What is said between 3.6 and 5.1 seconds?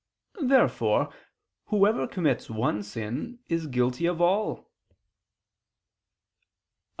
guilty of all. Obj.